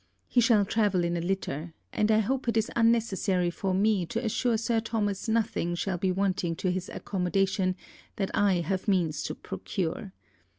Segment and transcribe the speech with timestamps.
[0.27, 4.25] He shall travel in a litter; and I hope it is unnecessary for me to
[4.25, 7.75] assure Sir Thomas nothing shall be wanting to his accommodation
[8.15, 10.11] that I have means to procure.